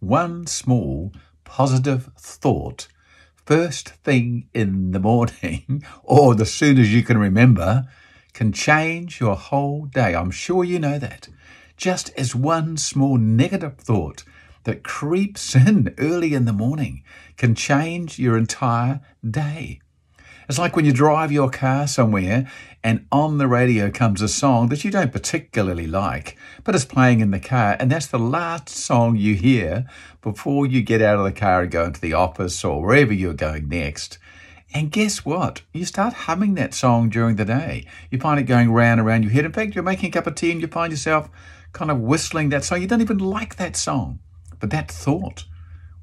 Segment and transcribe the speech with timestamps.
[0.00, 1.12] one small
[1.44, 2.88] positive thought
[3.46, 7.86] first thing in the morning or as soon as you can remember
[8.32, 10.14] can change your whole day.
[10.14, 11.28] I'm sure you know that.
[11.76, 14.22] Just as one small negative thought
[14.64, 17.02] that creeps in early in the morning
[17.36, 19.80] can change your entire day.
[20.50, 22.50] It's like when you drive your car somewhere
[22.82, 27.20] and on the radio comes a song that you don't particularly like, but it's playing
[27.20, 29.86] in the car, and that's the last song you hear
[30.22, 33.32] before you get out of the car and go into the office or wherever you're
[33.32, 34.18] going next.
[34.74, 35.62] And guess what?
[35.72, 37.86] You start humming that song during the day.
[38.10, 39.44] You find it going round and around your head.
[39.44, 41.30] In fact, you're making a cup of tea and you find yourself
[41.72, 42.80] kind of whistling that song.
[42.80, 44.18] You don't even like that song,
[44.58, 45.44] but that thought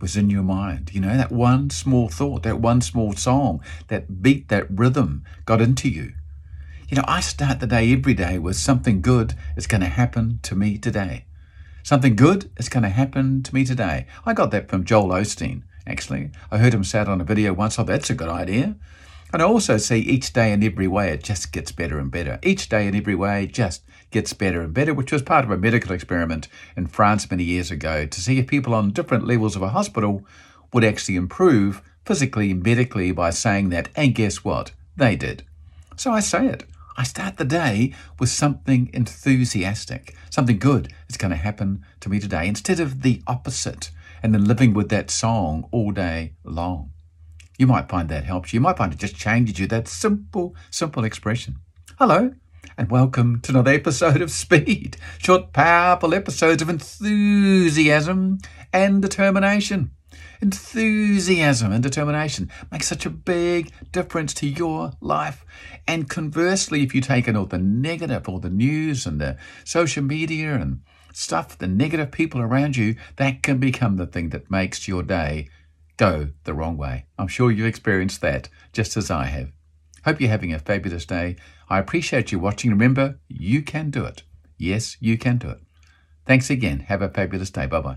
[0.00, 0.90] was in your mind.
[0.92, 5.60] You know, that one small thought, that one small song, that beat, that rhythm got
[5.60, 6.12] into you.
[6.88, 10.38] You know, I start the day every day with something good is going to happen
[10.42, 11.24] to me today.
[11.82, 14.06] Something good is going to happen to me today.
[14.24, 16.30] I got that from Joel Osteen, actually.
[16.50, 17.78] I heard him say it on a video once.
[17.78, 18.76] Oh, that's a good idea.
[19.32, 22.38] And I also see each day in every way it just gets better and better.
[22.42, 25.58] Each day in every way just gets better and better, which was part of a
[25.58, 29.62] medical experiment in France many years ago to see if people on different levels of
[29.62, 30.24] a hospital
[30.72, 33.88] would actually improve physically and medically by saying that.
[33.96, 34.72] And guess what?
[34.96, 35.42] They did.
[35.96, 36.64] So I say it.
[36.96, 42.18] I start the day with something enthusiastic, something good is going to happen to me
[42.20, 43.90] today, instead of the opposite,
[44.22, 46.92] and then living with that song all day long.
[47.58, 48.58] You might find that helps you.
[48.58, 51.56] You might find it just changes you, that simple, simple expression.
[51.98, 52.34] Hello,
[52.76, 54.98] and welcome to another episode of Speed.
[55.16, 58.40] Short, powerful episodes of enthusiasm
[58.74, 59.92] and determination.
[60.42, 65.42] Enthusiasm and determination make such a big difference to your life.
[65.88, 70.02] And conversely, if you take in all the negative, all the news and the social
[70.02, 70.82] media and
[71.14, 75.48] stuff, the negative people around you, that can become the thing that makes your day
[75.96, 77.06] go the wrong way.
[77.18, 79.50] I'm sure you've experienced that just as I have.
[80.04, 81.36] Hope you're having a fabulous day.
[81.68, 82.70] I appreciate you watching.
[82.70, 84.22] Remember, you can do it.
[84.56, 85.58] Yes, you can do it.
[86.24, 86.80] Thanks again.
[86.80, 87.66] Have a fabulous day.
[87.66, 87.94] Bye bye.